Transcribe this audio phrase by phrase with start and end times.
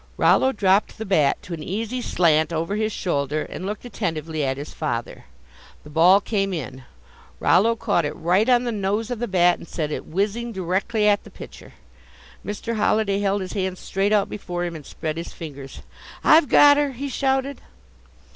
[0.17, 4.57] Rollo dropped the bat to an easy slant over his shoulder and looked attentively at
[4.57, 5.25] his father.
[5.83, 6.85] The ball came in.
[7.39, 11.07] Rollo caught it right on the nose of the bat and sent it whizzing directly
[11.07, 11.73] at the pitcher.
[12.43, 12.77] Mr.
[12.77, 15.83] Holliday held his hands straight out before him and spread his fingers.
[16.23, 17.61] "I've got her!" he shouted.